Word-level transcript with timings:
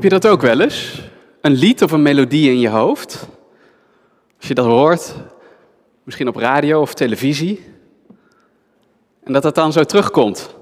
Heb 0.00 0.12
je 0.12 0.18
dat 0.20 0.32
ook 0.32 0.40
wel 0.40 0.60
eens? 0.60 1.00
Een 1.40 1.52
lied 1.52 1.82
of 1.82 1.92
een 1.92 2.02
melodie 2.02 2.50
in 2.50 2.60
je 2.60 2.68
hoofd? 2.68 3.28
Als 4.38 4.48
je 4.48 4.54
dat 4.54 4.66
hoort, 4.66 5.14
misschien 6.02 6.28
op 6.28 6.36
radio 6.36 6.80
of 6.80 6.94
televisie, 6.94 7.64
en 9.24 9.32
dat 9.32 9.42
dat 9.42 9.54
dan 9.54 9.72
zo 9.72 9.84
terugkomt. 9.84 10.54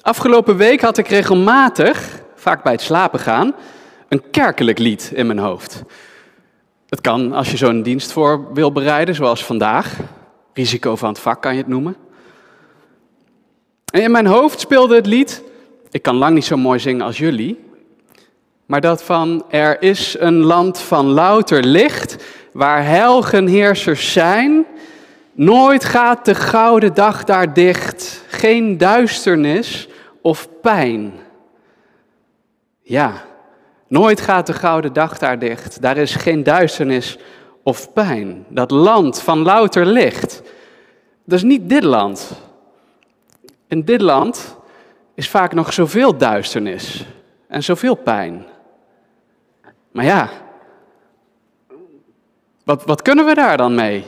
Afgelopen 0.00 0.56
week 0.56 0.80
had 0.80 0.98
ik 0.98 1.08
regelmatig, 1.08 2.22
vaak 2.34 2.62
bij 2.62 2.72
het 2.72 2.80
slapen 2.80 3.18
gaan, 3.18 3.54
een 4.08 4.30
kerkelijk 4.30 4.78
lied 4.78 5.10
in 5.14 5.26
mijn 5.26 5.38
hoofd. 5.38 5.82
Het 6.88 7.00
kan 7.00 7.32
als 7.32 7.50
je 7.50 7.56
zo'n 7.56 7.82
dienst 7.82 8.12
voor 8.12 8.52
wil 8.52 8.72
bereiden, 8.72 9.14
zoals 9.14 9.44
vandaag. 9.44 9.96
Risico 10.52 10.96
van 10.96 11.08
het 11.08 11.18
vak 11.18 11.42
kan 11.42 11.52
je 11.52 11.58
het 11.58 11.68
noemen. 11.68 11.96
En 13.92 14.02
in 14.02 14.10
mijn 14.10 14.26
hoofd 14.26 14.60
speelde 14.60 14.94
het 14.94 15.06
lied, 15.06 15.42
ik 15.90 16.02
kan 16.02 16.16
lang 16.16 16.34
niet 16.34 16.44
zo 16.44 16.56
mooi 16.56 16.78
zingen 16.78 17.06
als 17.06 17.18
jullie, 17.18 17.70
maar 18.72 18.80
dat 18.80 19.02
van 19.02 19.44
er 19.48 19.82
is 19.82 20.16
een 20.18 20.42
land 20.42 20.80
van 20.80 21.06
louter 21.06 21.64
licht, 21.64 22.24
waar 22.52 22.86
helgenheersers 22.86 24.12
zijn. 24.12 24.66
Nooit 25.32 25.84
gaat 25.84 26.24
de 26.24 26.34
gouden 26.34 26.94
dag 26.94 27.24
daar 27.24 27.54
dicht, 27.54 28.24
geen 28.28 28.78
duisternis 28.78 29.88
of 30.22 30.48
pijn. 30.60 31.12
Ja, 32.82 33.12
nooit 33.88 34.20
gaat 34.20 34.46
de 34.46 34.52
gouden 34.52 34.92
dag 34.92 35.18
daar 35.18 35.38
dicht, 35.38 35.82
daar 35.82 35.96
is 35.96 36.14
geen 36.14 36.42
duisternis 36.42 37.18
of 37.62 37.92
pijn. 37.92 38.44
Dat 38.48 38.70
land 38.70 39.22
van 39.22 39.38
louter 39.38 39.86
licht, 39.86 40.42
dat 41.24 41.38
is 41.38 41.44
niet 41.44 41.68
dit 41.68 41.84
land. 41.84 42.30
In 43.68 43.84
dit 43.84 44.00
land 44.00 44.56
is 45.14 45.28
vaak 45.28 45.54
nog 45.54 45.72
zoveel 45.72 46.16
duisternis 46.16 47.06
en 47.48 47.62
zoveel 47.62 47.94
pijn. 47.94 48.50
Maar 49.92 50.04
ja, 50.04 50.30
wat, 52.64 52.84
wat 52.84 53.02
kunnen 53.02 53.24
we 53.26 53.34
daar 53.34 53.56
dan 53.56 53.74
mee? 53.74 54.04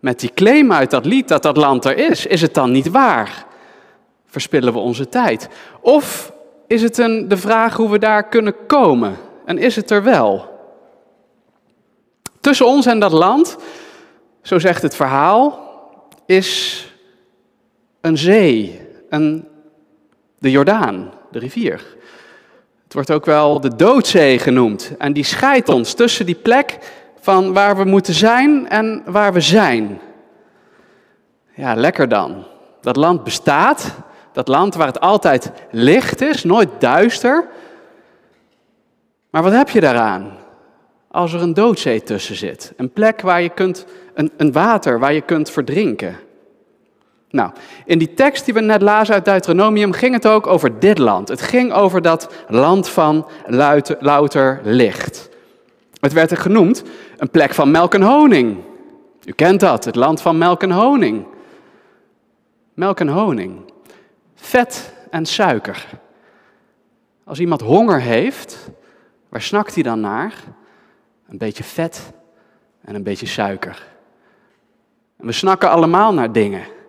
Met 0.00 0.20
die 0.20 0.30
claim 0.34 0.72
uit 0.72 0.90
dat 0.90 1.04
lied 1.04 1.28
dat 1.28 1.42
dat 1.42 1.56
land 1.56 1.84
er 1.84 1.96
is, 1.96 2.26
is 2.26 2.40
het 2.40 2.54
dan 2.54 2.70
niet 2.70 2.90
waar? 2.90 3.46
Verspillen 4.26 4.72
we 4.72 4.78
onze 4.78 5.08
tijd? 5.08 5.48
Of 5.80 6.32
is 6.66 6.82
het 6.82 6.98
een, 6.98 7.28
de 7.28 7.36
vraag 7.36 7.76
hoe 7.76 7.90
we 7.90 7.98
daar 7.98 8.28
kunnen 8.28 8.66
komen? 8.66 9.16
En 9.44 9.58
is 9.58 9.76
het 9.76 9.90
er 9.90 10.02
wel? 10.02 10.50
Tussen 12.40 12.66
ons 12.66 12.86
en 12.86 12.98
dat 12.98 13.12
land, 13.12 13.56
zo 14.42 14.58
zegt 14.58 14.82
het 14.82 14.96
verhaal, 14.96 15.70
is 16.26 16.86
een 18.00 18.18
zee, 18.18 18.80
een, 19.08 19.48
de 20.38 20.50
Jordaan, 20.50 21.12
de 21.30 21.38
rivier. 21.38 21.96
Het 22.92 23.00
wordt 23.00 23.20
ook 23.20 23.34
wel 23.34 23.60
de 23.60 23.76
doodzee 23.76 24.38
genoemd. 24.38 24.92
En 24.98 25.12
die 25.12 25.24
scheidt 25.24 25.68
ons 25.68 25.94
tussen 25.94 26.26
die 26.26 26.34
plek 26.34 26.78
van 27.20 27.52
waar 27.52 27.76
we 27.76 27.84
moeten 27.84 28.14
zijn 28.14 28.68
en 28.68 29.02
waar 29.06 29.32
we 29.32 29.40
zijn. 29.40 30.00
Ja, 31.54 31.74
lekker 31.74 32.08
dan. 32.08 32.44
Dat 32.80 32.96
land 32.96 33.24
bestaat. 33.24 33.94
Dat 34.32 34.48
land 34.48 34.74
waar 34.74 34.86
het 34.86 35.00
altijd 35.00 35.52
licht 35.70 36.20
is, 36.20 36.44
nooit 36.44 36.68
duister. 36.78 37.48
Maar 39.30 39.42
wat 39.42 39.52
heb 39.52 39.68
je 39.68 39.80
daaraan? 39.80 40.36
Als 41.10 41.32
er 41.32 41.42
een 41.42 41.54
doodzee 41.54 42.02
tussen 42.02 42.36
zit. 42.36 42.72
Een 42.76 42.92
plek 42.92 43.20
waar 43.20 43.42
je 43.42 43.50
kunt, 43.50 43.86
een, 44.14 44.32
een 44.36 44.52
water 44.52 44.98
waar 44.98 45.12
je 45.12 45.20
kunt 45.20 45.50
verdrinken. 45.50 46.16
Nou, 47.32 47.50
in 47.84 47.98
die 47.98 48.14
tekst 48.14 48.44
die 48.44 48.54
we 48.54 48.60
net 48.60 48.82
lazen 48.82 49.14
uit 49.14 49.24
Deuteronomium 49.24 49.92
ging 49.92 50.14
het 50.14 50.26
ook 50.26 50.46
over 50.46 50.78
dit 50.78 50.98
land. 50.98 51.28
Het 51.28 51.42
ging 51.42 51.72
over 51.72 52.02
dat 52.02 52.34
land 52.48 52.88
van 52.88 53.26
louter 53.98 54.60
licht. 54.62 55.28
Het 56.00 56.12
werd 56.12 56.30
er 56.30 56.36
genoemd 56.36 56.82
een 57.16 57.30
plek 57.30 57.54
van 57.54 57.70
melk 57.70 57.94
en 57.94 58.02
honing. 58.02 58.56
U 59.24 59.32
kent 59.32 59.60
dat, 59.60 59.84
het 59.84 59.94
land 59.94 60.20
van 60.20 60.38
melk 60.38 60.62
en 60.62 60.70
honing. 60.70 61.26
Melk 62.74 63.00
en 63.00 63.08
honing. 63.08 63.72
Vet 64.34 64.94
en 65.10 65.26
suiker. 65.26 65.86
Als 67.24 67.40
iemand 67.40 67.60
honger 67.60 68.00
heeft, 68.00 68.70
waar 69.28 69.42
snakt 69.42 69.74
hij 69.74 69.82
dan 69.82 70.00
naar? 70.00 70.34
Een 71.28 71.38
beetje 71.38 71.64
vet 71.64 72.12
en 72.84 72.94
een 72.94 73.02
beetje 73.02 73.26
suiker. 73.26 73.86
En 75.18 75.26
we 75.26 75.32
snakken 75.32 75.70
allemaal 75.70 76.14
naar 76.14 76.32
dingen. 76.32 76.80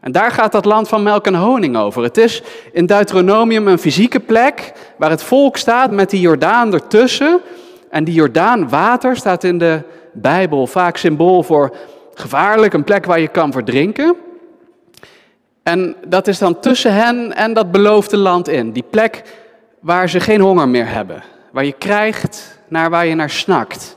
En 0.00 0.12
daar 0.12 0.30
gaat 0.30 0.52
dat 0.52 0.64
land 0.64 0.88
van 0.88 1.02
melk 1.02 1.26
en 1.26 1.34
honing 1.34 1.76
over. 1.76 2.02
Het 2.02 2.16
is 2.16 2.42
in 2.72 2.86
Deuteronomium 2.86 3.68
een 3.68 3.78
fysieke 3.78 4.20
plek 4.20 4.72
waar 4.98 5.10
het 5.10 5.22
volk 5.22 5.56
staat 5.56 5.90
met 5.90 6.10
die 6.10 6.20
Jordaan 6.20 6.72
ertussen. 6.72 7.40
En 7.90 8.04
die 8.04 8.14
Jordaan 8.14 8.68
water 8.68 9.16
staat 9.16 9.44
in 9.44 9.58
de 9.58 9.82
Bijbel 10.12 10.66
vaak 10.66 10.96
symbool 10.96 11.42
voor 11.42 11.76
gevaarlijk, 12.14 12.72
een 12.72 12.84
plek 12.84 13.04
waar 13.04 13.20
je 13.20 13.28
kan 13.28 13.52
verdrinken. 13.52 14.16
En 15.62 15.96
dat 16.06 16.26
is 16.26 16.38
dan 16.38 16.60
tussen 16.60 16.94
hen 16.94 17.36
en 17.36 17.52
dat 17.52 17.70
beloofde 17.70 18.16
land 18.16 18.48
in. 18.48 18.72
Die 18.72 18.84
plek 18.90 19.22
waar 19.80 20.08
ze 20.08 20.20
geen 20.20 20.40
honger 20.40 20.68
meer 20.68 20.88
hebben. 20.88 21.22
Waar 21.52 21.64
je 21.64 21.72
krijgt 21.72 22.58
naar 22.68 22.90
waar 22.90 23.06
je 23.06 23.14
naar 23.14 23.30
snakt. 23.30 23.96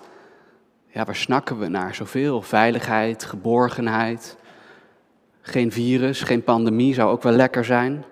Ja, 0.88 1.06
waar 1.06 1.16
snakken 1.16 1.60
we 1.60 1.68
naar? 1.68 1.96
Zoveel. 1.96 2.42
Veiligheid, 2.42 3.24
geborgenheid. 3.24 4.38
Geen 5.46 5.72
virus, 5.72 6.22
geen 6.22 6.44
pandemie 6.44 6.94
zou 6.94 7.12
ook 7.12 7.24
wel 7.24 7.34
lekker 7.34 7.66
zijn. 7.66 8.04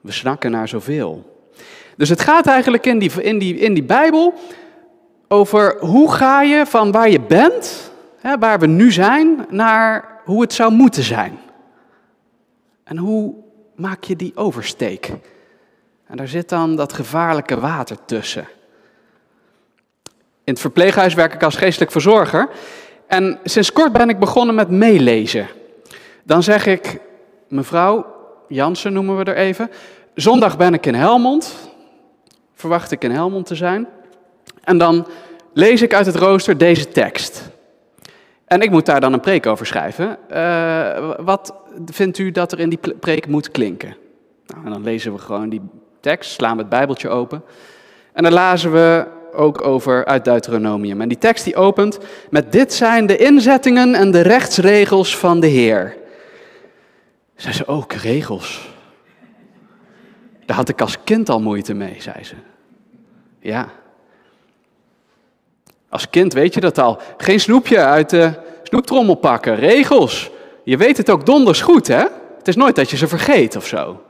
We 0.00 0.12
snakken 0.12 0.50
naar 0.50 0.68
zoveel. 0.68 1.36
Dus 1.96 2.08
het 2.08 2.20
gaat 2.20 2.46
eigenlijk 2.46 2.86
in 2.86 2.98
die, 2.98 3.22
in 3.22 3.38
die, 3.38 3.58
in 3.58 3.74
die 3.74 3.82
Bijbel 3.82 4.34
over 5.28 5.76
hoe 5.78 6.12
ga 6.12 6.42
je 6.42 6.66
van 6.66 6.92
waar 6.92 7.10
je 7.10 7.20
bent, 7.20 7.92
hè, 8.20 8.38
waar 8.38 8.58
we 8.58 8.66
nu 8.66 8.92
zijn, 8.92 9.46
naar 9.50 10.20
hoe 10.24 10.40
het 10.40 10.52
zou 10.52 10.72
moeten 10.72 11.02
zijn. 11.02 11.38
En 12.84 12.96
hoe 12.96 13.34
maak 13.76 14.04
je 14.04 14.16
die 14.16 14.36
oversteek? 14.36 15.12
En 16.06 16.16
daar 16.16 16.28
zit 16.28 16.48
dan 16.48 16.76
dat 16.76 16.92
gevaarlijke 16.92 17.60
water 17.60 17.96
tussen. 18.04 18.48
In 20.44 20.52
het 20.52 20.60
verpleeghuis 20.60 21.14
werk 21.14 21.34
ik 21.34 21.42
als 21.42 21.56
geestelijk 21.56 21.92
verzorger. 21.92 22.48
En 23.06 23.38
sinds 23.44 23.72
kort 23.72 23.92
ben 23.92 24.08
ik 24.08 24.18
begonnen 24.18 24.54
met 24.54 24.70
meelezen. 24.70 25.48
Dan 26.28 26.42
zeg 26.42 26.66
ik, 26.66 27.00
mevrouw 27.48 28.06
Jansen 28.48 28.92
noemen 28.92 29.16
we 29.16 29.24
er 29.24 29.36
even. 29.36 29.70
Zondag 30.14 30.56
ben 30.56 30.74
ik 30.74 30.86
in 30.86 30.94
Helmond. 30.94 31.70
Verwacht 32.54 32.90
ik 32.90 33.04
in 33.04 33.10
Helmond 33.10 33.46
te 33.46 33.54
zijn. 33.54 33.88
En 34.64 34.78
dan 34.78 35.06
lees 35.52 35.82
ik 35.82 35.94
uit 35.94 36.06
het 36.06 36.14
rooster 36.14 36.58
deze 36.58 36.88
tekst. 36.88 37.50
En 38.44 38.60
ik 38.60 38.70
moet 38.70 38.86
daar 38.86 39.00
dan 39.00 39.12
een 39.12 39.20
preek 39.20 39.46
over 39.46 39.66
schrijven. 39.66 40.18
Uh, 40.32 41.10
wat 41.18 41.54
vindt 41.86 42.18
u 42.18 42.30
dat 42.30 42.52
er 42.52 42.60
in 42.60 42.68
die 42.68 42.80
preek 43.00 43.26
moet 43.26 43.50
klinken? 43.50 43.96
Nou, 44.46 44.64
en 44.64 44.72
dan 44.72 44.82
lezen 44.82 45.12
we 45.12 45.18
gewoon 45.18 45.48
die 45.48 45.62
tekst, 46.00 46.30
slaan 46.30 46.54
we 46.56 46.60
het 46.60 46.70
Bijbeltje 46.70 47.08
open. 47.08 47.42
En 48.12 48.22
dan 48.22 48.32
lazen 48.32 48.72
we 48.72 49.06
ook 49.32 49.66
over 49.66 50.04
uit 50.04 50.24
Deuteronomium. 50.24 51.00
En 51.00 51.08
die 51.08 51.18
tekst 51.18 51.44
die 51.44 51.56
opent 51.56 51.98
met 52.30 52.52
dit 52.52 52.72
zijn 52.72 53.06
de 53.06 53.16
inzettingen 53.16 53.94
en 53.94 54.10
de 54.10 54.20
rechtsregels 54.20 55.16
van 55.16 55.40
de 55.40 55.46
Heer. 55.46 56.06
Zei 57.38 57.54
ze 57.54 57.66
ook, 57.66 57.92
regels. 57.92 58.68
Daar 60.46 60.56
had 60.56 60.68
ik 60.68 60.80
als 60.80 61.02
kind 61.04 61.28
al 61.28 61.40
moeite 61.40 61.74
mee, 61.74 61.96
zei 61.98 62.24
ze. 62.24 62.34
Ja. 63.40 63.68
Als 65.88 66.10
kind 66.10 66.32
weet 66.32 66.54
je 66.54 66.60
dat 66.60 66.78
al. 66.78 66.98
Geen 67.16 67.40
snoepje 67.40 67.78
uit 67.78 68.10
de 68.10 68.32
snoeptrommel 68.62 69.14
pakken, 69.14 69.54
regels. 69.54 70.30
Je 70.64 70.76
weet 70.76 70.96
het 70.96 71.10
ook 71.10 71.26
donders 71.26 71.60
goed, 71.60 71.86
hè? 71.86 72.04
Het 72.38 72.48
is 72.48 72.56
nooit 72.56 72.76
dat 72.76 72.90
je 72.90 72.96
ze 72.96 73.08
vergeet 73.08 73.56
of 73.56 73.66
zo. 73.66 74.02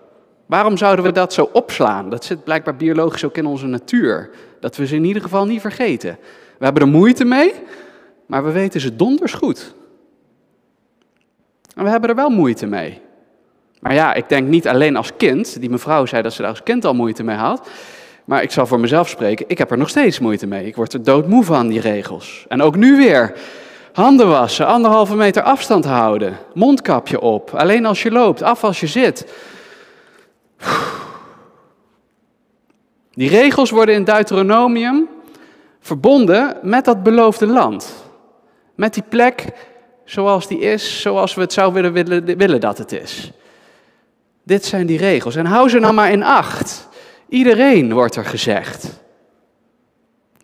Waarom 0.47 0.77
zouden 0.77 1.05
we 1.05 1.13
dat 1.13 1.33
zo 1.33 1.51
opslaan? 1.53 2.11
Dat 2.11 2.25
zit 2.25 2.45
blijkbaar 2.45 2.77
biologisch 2.77 3.25
ook 3.25 3.37
in 3.37 3.47
onze 3.47 3.67
natuur. 3.67 4.31
Dat 4.61 4.77
we 4.77 4.87
ze 4.87 4.95
in 4.95 5.05
ieder 5.05 5.23
geval 5.23 5.47
niet 5.47 5.61
vergeten. 5.61 6.19
We 6.59 6.65
hebben 6.65 6.83
er 6.83 6.89
moeite 6.89 7.25
mee, 7.25 7.55
maar 8.27 8.45
we 8.45 8.53
weten 8.53 8.81
ze 8.81 8.97
donders 8.97 9.33
goed. 9.33 9.75
En 11.75 11.85
we 11.85 11.91
hebben 11.91 12.11
er 12.11 12.17
wel 12.17 12.31
moeite 12.31 12.67
mee. 12.67 13.07
Maar 13.81 13.95
ja, 13.95 14.15
ik 14.15 14.29
denk 14.29 14.49
niet 14.49 14.69
alleen 14.69 14.97
als 14.97 15.13
kind. 15.17 15.61
Die 15.61 15.71
mevrouw 15.71 16.07
zei 16.07 16.23
dat 16.23 16.33
ze 16.33 16.43
daar 16.43 16.51
als 16.51 16.63
kind 16.63 16.85
al 16.85 16.95
moeite 16.95 17.23
mee 17.23 17.37
had. 17.37 17.69
Maar 18.25 18.43
ik 18.43 18.51
zal 18.51 18.67
voor 18.67 18.81
mezelf 18.81 19.09
spreken, 19.09 19.49
ik 19.49 19.59
heb 19.59 19.71
er 19.71 19.79
nog 19.79 19.89
steeds 19.89 20.19
moeite 20.19 20.47
mee. 20.47 20.67
Ik 20.67 20.77
word 20.77 20.93
er 20.93 21.03
doodmoe 21.03 21.45
van, 21.45 21.69
die 21.69 21.81
regels. 21.81 22.45
En 22.49 22.63
ook 22.63 22.77
nu 22.77 22.97
weer. 22.97 23.33
Handen 23.93 24.29
wassen, 24.29 24.67
anderhalve 24.67 25.17
meter 25.17 25.43
afstand 25.43 25.85
houden, 25.85 26.37
mondkapje 26.55 27.21
op, 27.21 27.51
alleen 27.55 27.87
als 27.87 28.03
je 28.03 28.11
loopt, 28.11 28.43
af 28.43 28.65
als 28.65 28.81
je 28.81 28.87
zit. 28.87 29.27
Die 33.13 33.29
regels 33.29 33.71
worden 33.71 33.95
in 33.95 34.05
Deuteronomium 34.05 35.09
verbonden 35.81 36.57
met 36.63 36.85
dat 36.85 37.03
beloofde 37.03 37.47
land. 37.47 38.05
Met 38.75 38.95
die 38.95 39.03
plek 39.09 39.45
zoals 40.05 40.47
die 40.47 40.59
is, 40.59 41.01
zoals 41.01 41.35
we 41.35 41.41
het 41.41 41.53
zouden 41.53 41.93
willen, 41.93 42.09
willen, 42.09 42.39
willen 42.39 42.61
dat 42.61 42.79
het 42.79 42.93
is. 42.93 43.33
Dit 44.49 44.65
zijn 44.65 44.87
die 44.87 44.99
regels. 44.99 45.37
En 45.37 45.47
hou 45.47 45.69
ze 45.69 45.79
nou 45.79 45.95
maar 45.95 46.11
in 46.11 46.23
acht. 46.23 46.89
Iedereen 47.29 47.93
wordt 47.93 48.17
er 48.17 48.25
gezegd. 48.25 49.01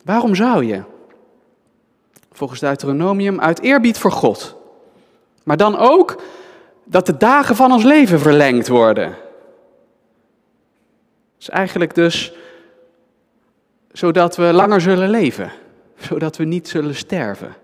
Waarom 0.02 0.34
zou 0.34 0.64
je? 0.64 0.82
Volgens 2.32 2.60
Deuteronomium 2.60 3.40
uit 3.40 3.60
eerbied 3.60 3.98
voor 3.98 4.12
God. 4.12 4.56
Maar 5.44 5.56
dan 5.56 5.76
ook 5.76 6.22
dat 6.84 7.06
de 7.06 7.16
dagen 7.16 7.56
van 7.56 7.72
ons 7.72 7.84
leven 7.84 8.20
verlengd 8.20 8.68
worden. 8.68 9.08
Dat 9.08 9.16
is 11.38 11.48
eigenlijk 11.48 11.94
dus 11.94 12.32
zodat 13.92 14.36
we 14.36 14.52
langer 14.52 14.80
zullen 14.80 15.10
leven, 15.10 15.52
zodat 15.96 16.36
we 16.36 16.44
niet 16.44 16.68
zullen 16.68 16.94
sterven. 16.94 17.54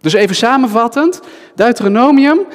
Dus 0.00 0.12
even 0.12 0.36
samenvattend, 0.36 1.20
Deuteronomium 1.54 2.46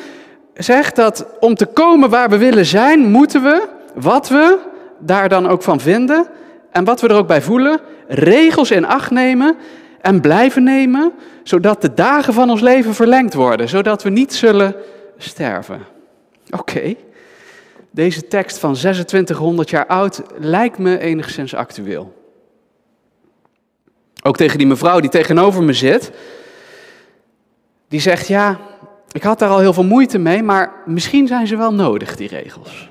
zegt 0.59 0.95
dat 0.95 1.25
om 1.39 1.55
te 1.55 1.65
komen 1.65 2.09
waar 2.09 2.29
we 2.29 2.37
willen 2.37 2.65
zijn, 2.65 2.99
moeten 3.11 3.43
we, 3.43 3.67
wat 3.93 4.29
we 4.29 4.57
daar 4.97 5.29
dan 5.29 5.47
ook 5.47 5.63
van 5.63 5.79
vinden 5.79 6.27
en 6.71 6.83
wat 6.83 7.01
we 7.01 7.07
er 7.07 7.15
ook 7.15 7.27
bij 7.27 7.41
voelen, 7.41 7.79
regels 8.07 8.71
in 8.71 8.85
acht 8.85 9.11
nemen 9.11 9.55
en 10.01 10.21
blijven 10.21 10.63
nemen, 10.63 11.11
zodat 11.43 11.81
de 11.81 11.93
dagen 11.93 12.33
van 12.33 12.49
ons 12.49 12.61
leven 12.61 12.93
verlengd 12.93 13.33
worden, 13.33 13.69
zodat 13.69 14.03
we 14.03 14.09
niet 14.09 14.33
zullen 14.33 14.75
sterven. 15.17 15.85
Oké, 16.49 16.95
deze 17.91 18.27
tekst 18.27 18.57
van 18.57 18.73
2600 18.73 19.69
jaar 19.69 19.87
oud 19.87 20.21
lijkt 20.39 20.77
me 20.77 20.99
enigszins 20.99 21.55
actueel. 21.55 22.17
Ook 24.23 24.37
tegen 24.37 24.57
die 24.57 24.67
mevrouw 24.67 24.99
die 24.99 25.09
tegenover 25.09 25.63
me 25.63 25.73
zit, 25.73 26.11
die 27.87 27.99
zegt 27.99 28.27
ja, 28.27 28.59
ik 29.11 29.23
had 29.23 29.39
daar 29.39 29.49
al 29.49 29.59
heel 29.59 29.73
veel 29.73 29.83
moeite 29.83 30.17
mee, 30.17 30.43
maar 30.43 30.71
misschien 30.85 31.27
zijn 31.27 31.47
ze 31.47 31.57
wel 31.57 31.73
nodig, 31.73 32.15
die 32.15 32.27
regels. 32.27 32.89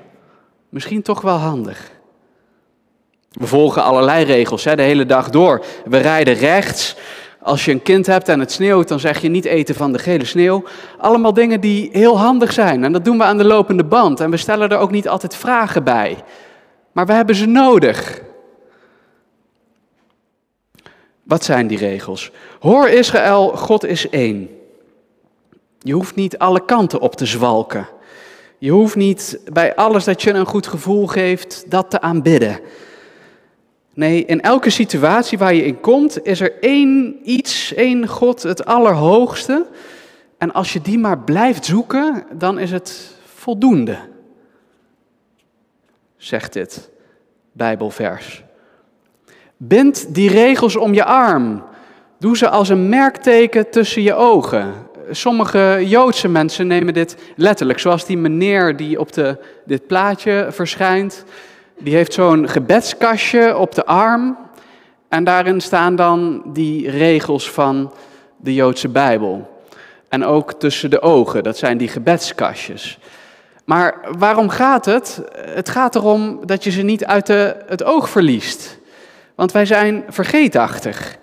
Misschien 0.69 1.01
toch 1.01 1.21
wel 1.21 1.37
handig. 1.37 1.91
We 3.29 3.47
volgen 3.47 3.83
allerlei 3.83 4.25
regels 4.25 4.63
hè, 4.63 4.75
de 4.75 4.81
hele 4.81 5.05
dag 5.05 5.29
door. 5.29 5.65
We 5.85 5.97
rijden 5.97 6.33
rechts. 6.33 6.95
Als 7.41 7.65
je 7.65 7.71
een 7.71 7.81
kind 7.81 8.05
hebt 8.05 8.29
en 8.29 8.39
het 8.39 8.51
sneeuwt, 8.51 8.87
dan 8.87 8.99
zeg 8.99 9.21
je 9.21 9.29
niet 9.29 9.45
eten 9.45 9.75
van 9.75 9.91
de 9.91 9.99
gele 9.99 10.25
sneeuw. 10.25 10.63
Allemaal 10.97 11.33
dingen 11.33 11.61
die 11.61 11.89
heel 11.91 12.19
handig 12.19 12.53
zijn. 12.53 12.83
En 12.83 12.91
dat 12.91 13.05
doen 13.05 13.17
we 13.17 13.23
aan 13.23 13.37
de 13.37 13.45
lopende 13.45 13.83
band. 13.83 14.19
En 14.19 14.29
we 14.31 14.37
stellen 14.37 14.69
er 14.69 14.77
ook 14.77 14.91
niet 14.91 15.07
altijd 15.07 15.35
vragen 15.35 15.83
bij. 15.83 16.17
Maar 16.91 17.05
we 17.05 17.13
hebben 17.13 17.35
ze 17.35 17.45
nodig. 17.45 18.21
Wat 21.23 21.43
zijn 21.43 21.67
die 21.67 21.77
regels? 21.77 22.31
Hoor 22.59 22.89
Israël, 22.89 23.47
God 23.47 23.85
is 23.85 24.09
één. 24.09 24.58
Je 25.79 25.93
hoeft 25.93 26.15
niet 26.15 26.37
alle 26.37 26.65
kanten 26.65 26.99
op 26.99 27.15
te 27.15 27.25
zwalken. 27.25 27.87
Je 28.57 28.71
hoeft 28.71 28.95
niet 28.95 29.39
bij 29.53 29.75
alles 29.75 30.03
dat 30.03 30.21
je 30.21 30.31
een 30.31 30.45
goed 30.45 30.67
gevoel 30.67 31.07
geeft, 31.07 31.65
dat 31.67 31.89
te 31.89 32.01
aanbidden. 32.01 32.59
Nee, 33.93 34.25
in 34.25 34.41
elke 34.41 34.69
situatie 34.69 35.37
waar 35.37 35.53
je 35.53 35.65
in 35.65 35.79
komt, 35.79 36.25
is 36.25 36.41
er 36.41 36.59
één 36.59 37.19
iets, 37.23 37.73
één 37.73 38.07
God, 38.07 38.43
het 38.43 38.65
Allerhoogste. 38.65 39.67
En 40.37 40.53
als 40.53 40.73
je 40.73 40.81
die 40.81 40.99
maar 40.99 41.19
blijft 41.19 41.65
zoeken, 41.65 42.25
dan 42.33 42.59
is 42.59 42.71
het 42.71 43.15
voldoende. 43.25 43.97
Zegt 46.17 46.53
dit 46.53 46.89
Bijbelvers. 47.51 48.43
Bind 49.57 50.13
die 50.13 50.29
regels 50.29 50.75
om 50.75 50.93
je 50.93 51.03
arm. 51.03 51.63
Doe 52.19 52.37
ze 52.37 52.49
als 52.49 52.69
een 52.69 52.89
merkteken 52.89 53.69
tussen 53.69 54.01
je 54.01 54.13
ogen. 54.13 54.73
Sommige 55.11 55.81
Joodse 55.85 56.27
mensen 56.27 56.67
nemen 56.67 56.93
dit 56.93 57.17
letterlijk, 57.35 57.79
zoals 57.79 58.05
die 58.05 58.17
meneer 58.17 58.75
die 58.75 58.99
op 58.99 59.13
de, 59.13 59.37
dit 59.65 59.87
plaatje 59.87 60.47
verschijnt. 60.49 61.23
Die 61.79 61.95
heeft 61.95 62.13
zo'n 62.13 62.49
gebedskastje 62.49 63.57
op 63.57 63.75
de 63.75 63.85
arm. 63.85 64.37
En 65.09 65.23
daarin 65.23 65.61
staan 65.61 65.95
dan 65.95 66.41
die 66.45 66.89
regels 66.89 67.51
van 67.51 67.93
de 68.37 68.53
Joodse 68.53 68.89
Bijbel. 68.89 69.61
En 70.09 70.25
ook 70.25 70.53
tussen 70.53 70.89
de 70.89 71.01
ogen, 71.01 71.43
dat 71.43 71.57
zijn 71.57 71.77
die 71.77 71.87
gebedskastjes. 71.87 72.99
Maar 73.65 73.99
waarom 74.17 74.49
gaat 74.49 74.85
het? 74.85 75.21
Het 75.35 75.69
gaat 75.69 75.95
erom 75.95 76.45
dat 76.45 76.63
je 76.63 76.71
ze 76.71 76.81
niet 76.81 77.05
uit 77.05 77.25
de, 77.25 77.55
het 77.67 77.83
oog 77.83 78.09
verliest. 78.09 78.79
Want 79.35 79.51
wij 79.51 79.65
zijn 79.65 80.03
vergeetachtig. 80.07 81.17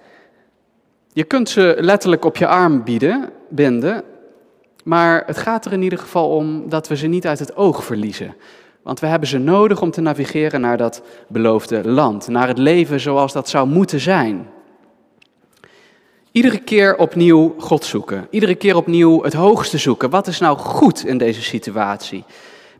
Je 1.13 1.25
kunt 1.25 1.49
ze 1.49 1.77
letterlijk 1.79 2.25
op 2.25 2.37
je 2.37 2.47
arm 2.47 2.85
bieden, 2.85 3.31
binden, 3.49 4.03
maar 4.85 5.23
het 5.27 5.39
gaat 5.39 5.65
er 5.65 5.73
in 5.73 5.83
ieder 5.83 5.99
geval 5.99 6.37
om 6.37 6.69
dat 6.69 6.89
we 6.89 6.97
ze 6.97 7.07
niet 7.07 7.27
uit 7.27 7.39
het 7.39 7.57
oog 7.57 7.85
verliezen. 7.85 8.35
Want 8.83 9.01
we 9.01 9.07
hebben 9.07 9.29
ze 9.29 9.39
nodig 9.39 9.83
om 9.83 9.91
te 9.91 10.01
navigeren 10.01 10.61
naar 10.61 10.77
dat 10.77 11.03
beloofde 11.29 11.89
land, 11.89 12.29
naar 12.29 12.49
het 12.49 12.59
leven 12.59 13.01
zoals 13.01 13.33
dat 13.33 13.49
zou 13.49 13.69
moeten 13.69 14.01
zijn. 14.01 14.49
Iedere 16.33 16.59
keer 16.59 16.97
opnieuw 16.97 17.55
God 17.59 17.85
zoeken, 17.85 18.27
iedere 18.31 18.55
keer 18.55 18.77
opnieuw 18.77 19.23
het 19.23 19.33
hoogste 19.33 19.79
zoeken. 19.79 20.11
Wat 20.11 20.27
is 20.27 20.39
nou 20.39 20.59
goed 20.59 21.05
in 21.05 21.19
deze 21.19 21.43
situatie? 21.43 22.25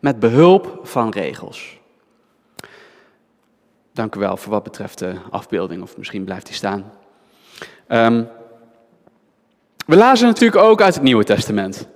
Met 0.01 0.19
behulp 0.19 0.81
van 0.83 1.11
regels. 1.11 1.79
Dank 3.93 4.15
u 4.15 4.19
wel 4.19 4.37
voor 4.37 4.53
wat 4.53 4.63
betreft 4.63 4.99
de 4.99 5.15
afbeelding, 5.31 5.83
of 5.83 5.97
misschien 5.97 6.25
blijft 6.25 6.47
die 6.47 6.55
staan. 6.55 6.93
Ehm, 7.87 8.25
we 9.87 9.97
lazen 9.97 10.27
natuurlijk 10.27 10.63
ook 10.63 10.83
uit 10.83 10.95
het 10.95 11.03
Nieuwe 11.03 11.25
Testament. 11.25 11.89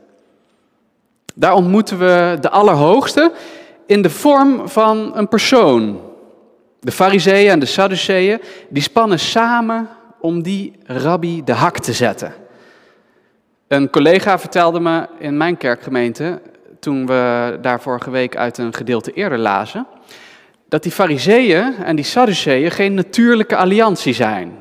Daar 1.35 1.55
ontmoeten 1.55 1.99
we 1.99 2.39
de 2.41 2.51
Allerhoogste 2.51 3.33
in 3.87 4.03
de 4.03 4.11
vorm 4.11 4.69
van 4.69 5.17
een 5.17 5.29
persoon. 5.29 6.01
De 6.81 6.93
Fariseeën 6.93 7.51
en 7.51 7.59
de 7.59 7.67
Sadduceeën, 7.67 8.41
die 8.69 8.83
spannen 8.83 9.19
samen 9.19 9.89
om 10.21 10.43
die 10.43 10.73
rabbi 10.85 11.45
de 11.45 11.53
hak 11.53 11.79
te 11.79 11.93
zetten. 11.93 12.35
Een 13.69 13.91
collega 13.91 14.39
vertelde 14.39 14.81
me 14.81 15.07
in 15.19 15.37
mijn 15.37 15.57
kerkgemeente, 15.57 16.41
toen 16.81 17.07
we 17.07 17.59
daar 17.63 17.81
vorige 17.81 18.11
week 18.11 18.37
uit 18.37 18.59
een 18.59 18.75
gedeelte 18.75 19.13
eerder 19.13 19.39
lazen, 19.39 19.87
dat 20.69 20.83
die 20.83 20.93
Fariseeën 20.93 21.75
en 21.85 21.97
die 21.97 22.05
Sadduceeën 22.05 22.71
geen 22.71 22.95
natuurlijke 22.95 23.57
alliantie 23.57 24.15
zijn. 24.15 24.60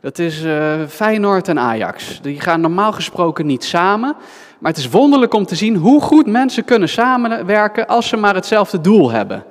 Dat 0.00 0.18
is 0.18 0.42
uh, 0.42 0.86
Feyenoord 0.88 1.48
en 1.48 1.58
Ajax. 1.58 2.20
Die 2.22 2.40
gaan 2.40 2.60
normaal 2.60 2.92
gesproken 2.92 3.46
niet 3.46 3.64
samen. 3.64 4.16
Maar 4.58 4.70
het 4.70 4.80
is 4.80 4.88
wonderlijk 4.88 5.34
om 5.34 5.46
te 5.46 5.54
zien 5.54 5.76
hoe 5.76 6.00
goed 6.00 6.26
mensen 6.26 6.64
kunnen 6.64 6.88
samenwerken 6.88 7.86
als 7.86 8.08
ze 8.08 8.16
maar 8.16 8.34
hetzelfde 8.34 8.80
doel 8.80 9.10
hebben. 9.10 9.44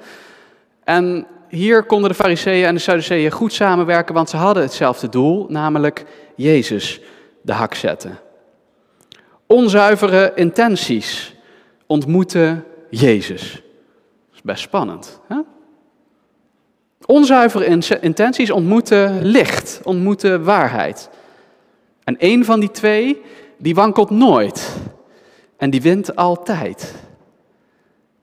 En 0.83 1.27
hier 1.47 1.83
konden 1.83 2.09
de 2.09 2.15
Fariseeën 2.15 2.65
en 2.65 2.73
de 2.73 2.81
Sadduceeën 2.81 3.31
goed 3.31 3.53
samenwerken, 3.53 4.13
want 4.13 4.29
ze 4.29 4.37
hadden 4.37 4.63
hetzelfde 4.63 5.09
doel, 5.09 5.45
namelijk 5.49 6.05
Jezus 6.35 7.01
de 7.41 7.53
hak 7.53 7.73
zetten. 7.73 8.19
Onzuivere 9.47 10.31
intenties 10.35 11.35
ontmoeten 11.87 12.63
Jezus. 12.89 13.51
Dat 13.51 14.35
is 14.35 14.41
best 14.41 14.61
spannend. 14.61 15.21
Hè? 15.27 15.37
Onzuivere 17.05 17.79
intenties 18.01 18.51
ontmoeten 18.51 19.25
licht, 19.25 19.81
ontmoeten 19.83 20.43
waarheid. 20.43 21.09
En 22.03 22.15
een 22.17 22.45
van 22.45 22.59
die 22.59 22.71
twee, 22.71 23.21
die 23.57 23.75
wankelt 23.75 24.09
nooit. 24.09 24.75
En 25.57 25.69
die 25.69 25.81
wint 25.81 26.15
altijd. 26.15 26.95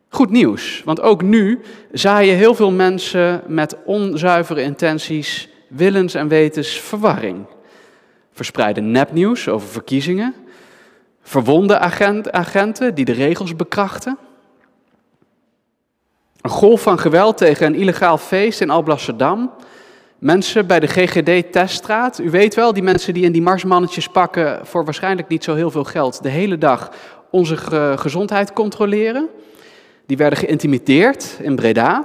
Goed 0.09 0.31
nieuws, 0.31 0.83
want 0.85 1.01
ook 1.01 1.23
nu 1.23 1.61
zaaien 1.93 2.37
heel 2.37 2.55
veel 2.55 2.71
mensen 2.71 3.43
met 3.47 3.77
onzuivere 3.85 4.63
intenties, 4.63 5.49
willens 5.69 6.15
en 6.15 6.29
wetens 6.29 6.81
verwarring. 6.81 7.47
Verspreiden 8.33 8.91
nepnieuws 8.91 9.49
over 9.49 9.69
verkiezingen, 9.69 10.35
verwonde 11.23 11.79
agenten 12.31 12.95
die 12.95 13.05
de 13.05 13.13
regels 13.13 13.57
bekrachten. 13.57 14.19
Een 16.47 16.53
golf 16.53 16.83
van 16.83 16.99
geweld 16.99 17.37
tegen 17.37 17.67
een 17.67 17.75
illegaal 17.75 18.19
feest 18.19 18.61
in 18.61 18.71
Alblasserdam. 18.71 19.53
Mensen 20.19 20.67
bij 20.67 20.81
de 20.81 20.87
GGD-teststraat. 20.87 22.19
U 22.19 22.31
weet 22.31 22.55
wel, 22.55 22.73
die 22.73 22.83
mensen 22.83 23.15
die 23.15 23.25
in 23.25 23.33
die 23.33 23.43
marsmannetjes 23.43 24.09
pakken 24.09 24.67
voor 24.67 24.85
waarschijnlijk 24.85 25.29
niet 25.29 25.45
zo 25.45 25.55
heel 25.55 25.71
veel 25.71 25.85
geld. 25.85 26.23
De 26.23 26.29
hele 26.29 26.59
dag 26.59 26.91
onze 27.31 27.57
gezondheid 27.97 28.53
controleren. 28.53 29.29
Die 30.07 30.17
werden 30.17 30.39
geïntimideerd 30.39 31.39
in 31.41 31.57
Breda. 31.57 32.05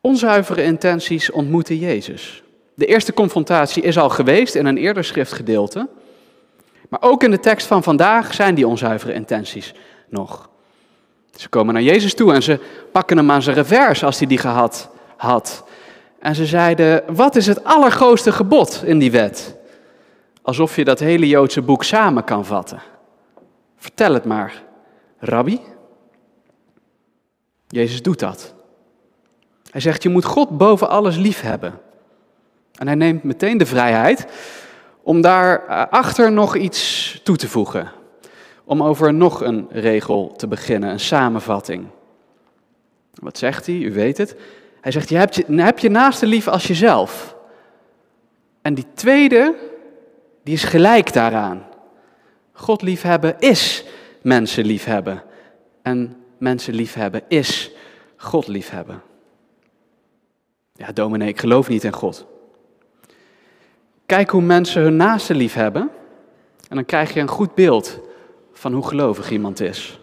Onzuivere 0.00 0.62
intenties 0.62 1.30
ontmoeten 1.30 1.76
Jezus. 1.76 2.42
De 2.74 2.86
eerste 2.86 3.12
confrontatie 3.12 3.82
is 3.82 3.98
al 3.98 4.08
geweest 4.08 4.54
in 4.54 4.66
een 4.66 4.78
eerder 4.78 5.04
schriftgedeelte. 5.04 5.88
Maar 6.88 7.02
ook 7.02 7.22
in 7.22 7.30
de 7.30 7.40
tekst 7.40 7.66
van 7.66 7.82
vandaag 7.82 8.34
zijn 8.34 8.54
die 8.54 8.66
onzuivere 8.66 9.12
intenties 9.12 9.74
nog. 10.10 10.50
Ze 11.34 11.48
komen 11.48 11.74
naar 11.74 11.82
Jezus 11.82 12.14
toe 12.14 12.32
en 12.32 12.42
ze 12.42 12.58
pakken 12.92 13.16
hem 13.16 13.30
aan 13.30 13.42
zijn 13.42 13.56
revers 13.56 14.04
als 14.04 14.18
hij 14.18 14.26
die 14.26 14.38
gehad 14.38 14.90
had. 15.16 15.64
En 16.18 16.34
ze 16.34 16.46
zeiden, 16.46 17.02
wat 17.14 17.36
is 17.36 17.46
het 17.46 17.64
allergrootste 17.64 18.32
gebod 18.32 18.82
in 18.84 18.98
die 18.98 19.10
wet? 19.10 19.56
Alsof 20.42 20.76
je 20.76 20.84
dat 20.84 20.98
hele 20.98 21.28
Joodse 21.28 21.62
boek 21.62 21.84
samen 21.84 22.24
kan 22.24 22.44
vatten. 22.44 22.82
Vertel 23.76 24.14
het 24.14 24.24
maar, 24.24 24.62
rabbi. 25.18 25.60
Jezus 27.68 28.02
doet 28.02 28.18
dat. 28.18 28.54
Hij 29.70 29.80
zegt, 29.80 30.02
je 30.02 30.08
moet 30.08 30.24
God 30.24 30.58
boven 30.58 30.88
alles 30.88 31.16
lief 31.16 31.40
hebben. 31.40 31.80
En 32.74 32.86
hij 32.86 32.96
neemt 32.96 33.22
meteen 33.22 33.58
de 33.58 33.66
vrijheid 33.66 34.26
om 35.02 35.20
daarachter 35.20 36.32
nog 36.32 36.56
iets 36.56 37.20
toe 37.22 37.36
te 37.36 37.48
voegen. 37.48 37.90
Om 38.70 38.82
over 38.82 39.14
nog 39.14 39.40
een 39.40 39.68
regel 39.70 40.34
te 40.36 40.46
beginnen, 40.46 40.90
een 40.90 41.00
samenvatting. 41.00 41.86
Wat 43.14 43.38
zegt 43.38 43.66
hij? 43.66 43.74
U 43.74 43.92
weet 43.92 44.18
het. 44.18 44.36
Hij 44.80 44.92
zegt, 44.92 45.08
je 45.08 45.16
hebt 45.16 45.34
je, 45.34 45.44
heb 45.62 45.78
je 45.78 45.88
naaste 45.88 46.26
lief 46.26 46.48
als 46.48 46.66
jezelf. 46.66 47.36
En 48.62 48.74
die 48.74 48.86
tweede, 48.94 49.54
die 50.42 50.54
is 50.54 50.64
gelijk 50.64 51.12
daaraan. 51.12 51.66
God 52.52 52.82
liefhebben 52.82 53.38
is 53.38 53.84
mensen 54.22 54.64
liefhebben. 54.64 55.22
En 55.82 56.16
mensen 56.38 56.74
liefhebben 56.74 57.22
is 57.28 57.70
God 58.16 58.46
liefhebben. 58.46 59.02
Ja, 60.72 60.92
dominee, 60.92 61.28
ik 61.28 61.40
geloof 61.40 61.68
niet 61.68 61.84
in 61.84 61.92
God. 61.92 62.26
Kijk 64.06 64.30
hoe 64.30 64.42
mensen 64.42 64.82
hun 64.82 64.96
naaste 64.96 65.34
liefhebben. 65.34 65.90
En 66.68 66.76
dan 66.76 66.84
krijg 66.84 67.14
je 67.14 67.20
een 67.20 67.28
goed 67.28 67.54
beeld 67.54 68.08
van 68.60 68.72
hoe 68.72 68.86
gelovig 68.86 69.30
iemand 69.30 69.60
is. 69.60 70.00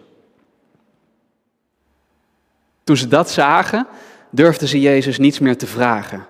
Toen 2.84 2.96
ze 2.96 3.08
dat 3.08 3.30
zagen, 3.30 3.86
durfden 4.30 4.68
ze 4.68 4.80
Jezus 4.80 5.18
niets 5.18 5.38
meer 5.38 5.56
te 5.56 5.66
vragen. 5.66 6.26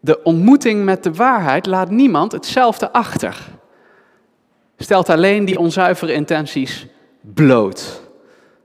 De 0.00 0.22
ontmoeting 0.22 0.84
met 0.84 1.02
de 1.02 1.12
waarheid 1.12 1.66
laat 1.66 1.90
niemand 1.90 2.32
hetzelfde 2.32 2.92
achter. 2.92 3.48
Stelt 4.76 5.08
alleen 5.08 5.44
die 5.44 5.58
onzuivere 5.58 6.12
intenties 6.12 6.86
bloot 7.20 8.02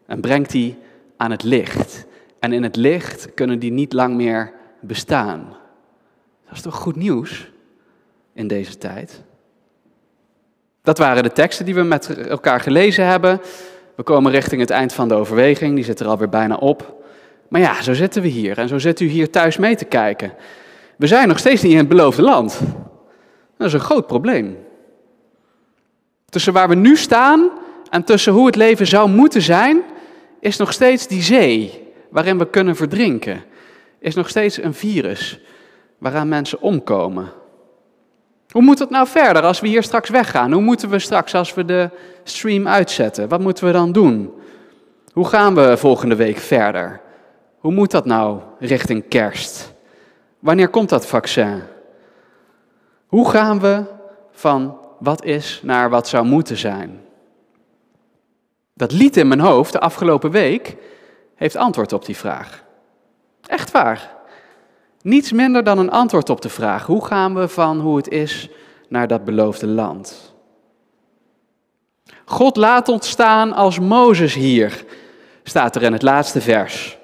en 0.05 0.22
brengt 0.22 0.51
die 0.51 0.77
aan 1.17 1.31
het 1.31 1.43
licht. 1.43 2.05
En 2.39 2.53
in 2.53 2.63
het 2.63 2.75
licht 2.75 3.34
kunnen 3.34 3.60
die 3.60 3.72
niet 3.72 3.93
lang 3.93 4.15
meer 4.15 4.53
bestaan. 4.79 5.58
Dat 6.46 6.53
is 6.53 6.62
toch 6.62 6.75
goed 6.75 6.96
nieuws 6.96 7.51
in 8.34 8.48
deze 8.48 8.77
tijd? 8.77 9.24
Dat 10.89 10.98
waren 10.98 11.24
de 11.24 11.31
teksten 11.31 11.65
die 11.65 11.75
we 11.75 11.84
met 11.84 12.27
elkaar 12.27 12.60
gelezen 12.60 13.05
hebben. 13.05 13.41
We 13.96 14.03
komen 14.03 14.31
richting 14.31 14.62
het 14.62 14.69
eind 14.69 14.93
van 14.93 15.08
de 15.08 15.13
overweging, 15.13 15.75
die 15.75 15.84
zit 15.84 16.00
er 16.00 16.08
alweer 16.08 16.29
bijna 16.29 16.55
op. 16.55 17.03
Maar 17.50 17.62
ja, 17.62 17.81
zo 17.81 17.93
zitten 17.93 18.22
we 18.22 18.27
hier 18.27 18.58
en 18.58 18.67
zo 18.67 18.77
zit 18.77 19.00
u 19.00 19.05
hier 19.05 19.29
thuis 19.29 19.58
mee 19.58 19.75
te 19.75 19.86
kijken. 19.86 20.34
We 20.96 21.08
zijn 21.08 21.27
nog 21.27 21.39
steeds 21.39 21.62
niet 21.62 21.72
in 21.72 21.77
het 21.77 21.88
beloofde 21.88 22.22
land. 22.22 22.60
Dat 23.58 23.67
is 23.67 23.74
een 23.74 23.79
groot 23.79 24.08
probleem. 24.08 24.58
Tussen 26.29 26.53
waar 26.53 26.69
we 26.69 26.75
nu 26.75 26.96
staan 26.96 27.50
en 27.89 28.03
tussen 28.03 28.34
hoe 28.34 28.46
het 28.46 28.55
leven 28.55 28.88
zou 28.88 29.10
moeten 29.10 29.41
zijn, 29.41 29.81
is 30.39 30.58
nog 30.58 30.74
steeds 30.74 31.08
die 31.08 31.22
zee 31.22 31.88
waarin 32.10 32.38
we 32.38 32.50
kunnen 32.50 32.75
verdrinken. 32.75 33.43
Is 34.00 34.15
nog 34.15 34.29
steeds 34.29 34.62
een 34.62 34.74
virus 34.74 35.39
waaraan 35.98 36.27
mensen 36.27 36.62
omkomen. 36.62 37.38
Hoe 38.50 38.62
moet 38.62 38.79
het 38.79 38.89
nou 38.89 39.08
verder 39.08 39.44
als 39.44 39.60
we 39.60 39.68
hier 39.68 39.84
straks 39.84 40.10
weggaan? 40.10 40.51
Hoe 40.51 40.62
moeten 40.62 40.89
we 40.89 41.00
straks 41.00 41.36
als 41.36 41.53
we 41.53 41.65
de 41.65 41.89
stream 42.24 42.68
uitzetten? 42.68 43.27
Wat 43.27 43.39
moeten 43.39 43.65
we 43.65 43.72
dan 43.72 43.91
doen? 43.91 44.34
Hoe 45.13 45.27
gaan 45.27 45.56
we 45.56 45.77
volgende 45.77 46.15
week 46.15 46.38
verder? 46.38 47.01
Hoe 47.60 47.72
moet 47.72 47.91
dat 47.91 48.06
nou 48.06 48.39
richting 48.60 49.08
kerst? 49.08 49.74
Wanneer 50.39 50.70
komt 50.70 50.89
dat 50.89 51.08
vaccin? 51.08 51.63
Hoe 53.08 53.29
gaan 53.29 53.60
we 53.60 53.84
van 54.32 54.77
wat 55.00 55.24
is 55.24 55.60
naar 55.63 55.89
wat 55.89 56.08
zou 56.08 56.25
moeten 56.25 56.58
zijn? 56.58 57.01
Dat 58.74 58.91
lied 58.91 59.18
in 59.18 59.27
mijn 59.27 59.39
hoofd 59.39 59.72
de 59.72 59.79
afgelopen 59.79 60.32
week 60.32 60.75
heeft 61.36 61.56
antwoord 61.56 61.94
op 61.94 62.06
die 62.06 62.18
vraag. 62.18 62.63
Echt 63.48 63.72
waar. 63.72 64.18
Niets 65.01 65.32
minder 65.32 65.63
dan 65.63 65.77
een 65.77 65.91
antwoord 65.91 66.29
op 66.29 66.41
de 66.41 66.50
vraag: 66.50 66.86
hoe 66.86 67.06
gaan 67.06 67.36
we 67.36 67.48
van 67.48 67.79
hoe 67.79 67.98
het 67.98 68.10
is 68.10 68.50
naar 68.89 69.08
dat 69.08 69.25
beloofde 69.25 69.68
land? 69.68 70.34
God 72.25 72.56
laat 72.56 72.89
ons 72.89 73.10
staan 73.10 73.53
als 73.53 73.79
Mozes 73.79 74.34
hier, 74.34 74.84
staat 75.44 75.75
er 75.75 75.84
in 75.84 75.94
het 75.94 76.01
laatste 76.01 76.41
vers. 76.41 76.98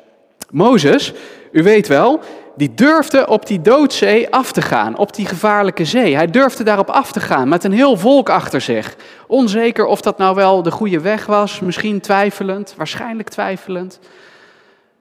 Mozes, 0.52 1.14
u 1.52 1.64
weet 1.64 1.88
wel, 1.88 2.20
die 2.56 2.74
durfde 2.74 3.28
op 3.28 3.46
die 3.46 3.62
doodzee 3.62 4.30
af 4.30 4.52
te 4.52 4.62
gaan, 4.62 4.98
op 4.98 5.16
die 5.16 5.26
gevaarlijke 5.26 5.86
zee. 5.86 6.16
Hij 6.16 6.28
durfde 6.28 6.64
daarop 6.64 6.90
af 6.90 7.12
te 7.12 7.20
gaan 7.20 7.48
met 7.48 7.64
een 7.64 7.72
heel 7.72 7.98
volk 7.98 8.30
achter 8.30 8.62
zich. 8.62 8.96
Onzeker 9.28 9.86
of 9.86 10.02
dat 10.02 10.18
nou 10.18 10.36
wel 10.36 10.64
de 10.64 10.72
goede 10.72 11.00
weg 11.00 11.26
was, 11.26 11.60
misschien 11.60 12.00
twijfelend, 12.00 12.74
waarschijnlijk 12.78 13.30
twijfelend. 13.30 14.00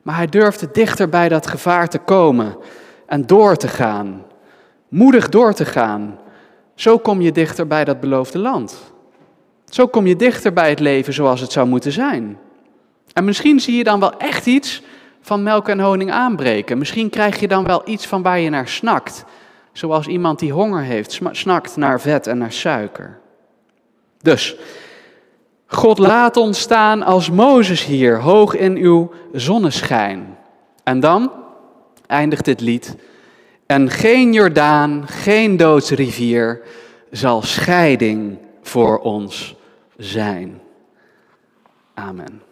Maar 0.03 0.17
hij 0.17 0.27
durfde 0.27 0.69
dichter 0.73 1.09
bij 1.09 1.29
dat 1.29 1.47
gevaar 1.47 1.89
te 1.89 1.99
komen 1.99 2.57
en 3.07 3.27
door 3.27 3.57
te 3.57 3.69
gaan. 3.69 4.23
Moedig 4.89 5.29
door 5.29 5.55
te 5.55 5.65
gaan. 5.65 6.19
Zo 6.75 6.99
kom 6.99 7.21
je 7.21 7.33
dichter 7.33 7.67
bij 7.67 7.85
dat 7.85 8.01
beloofde 8.01 8.39
land. 8.39 8.93
Zo 9.69 9.87
kom 9.87 10.07
je 10.07 10.17
dichter 10.17 10.53
bij 10.53 10.69
het 10.69 10.81
leven 10.81 11.13
zoals 11.13 11.41
het 11.41 11.53
zou 11.53 11.67
moeten 11.67 11.93
zijn. 11.93 12.39
En 13.13 13.25
misschien 13.25 13.61
zie 13.61 13.77
je 13.77 13.85
dan 13.85 14.01
wel 14.01 14.17
echt 14.17 14.47
iets 14.47 14.83
van 15.21 15.43
melk 15.43 15.69
en 15.69 15.81
honing 15.81 16.13
aanbreken. 16.13 16.79
Misschien 16.79 17.11
krijg 17.11 17.41
je 17.41 17.49
dan 17.49 17.65
wel 17.65 17.83
iets 17.85 18.07
van 18.07 18.23
waar 18.23 18.41
je 18.41 18.51
naar 18.51 18.69
snakt. 18.69 19.25
Zoals 19.73 20.07
iemand 20.07 20.39
die 20.39 20.53
honger 20.53 20.83
heeft, 20.83 21.21
snakt 21.31 21.77
naar 21.77 22.01
vet 22.01 22.27
en 22.27 22.39
naar 22.39 22.53
suiker. 22.53 23.19
Dus, 24.23 24.57
God 25.67 25.99
laat 25.99 26.37
ons 26.37 26.61
staan 26.61 27.03
als 27.03 27.31
Mozes 27.31 27.85
hier, 27.85 28.21
hoog 28.21 28.57
in 28.57 28.77
uw 28.77 29.11
zonneschijn. 29.33 30.37
En 30.85 31.01
dan 31.01 31.31
eindigt 32.07 32.45
dit 32.45 32.61
lied. 32.61 32.97
En 33.67 33.91
geen 33.91 34.33
Jordaan, 34.33 35.09
geen 35.09 35.57
doodsrivier 35.57 36.63
zal 37.11 37.43
scheiding 37.43 38.39
voor 38.63 38.99
ons 38.99 39.55
zijn. 39.97 40.61
Amen. 41.95 42.43